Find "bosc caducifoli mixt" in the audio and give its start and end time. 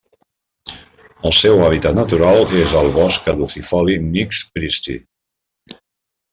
2.97-4.53